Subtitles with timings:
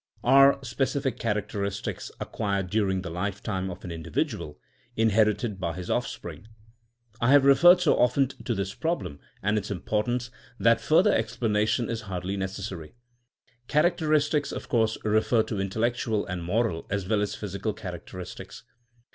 [0.23, 4.59] Are specific characteristics, acquired during the lifetime of a/n individual,
[4.95, 6.47] inherited by his offspring?
[7.21, 11.87] I have referred so often to this problem and its importance that further ex planation
[11.87, 12.93] is hardly necessary.
[13.67, 18.63] ^* Characteris tics'' of course refer to intellectual and moral as well as physical characteristics.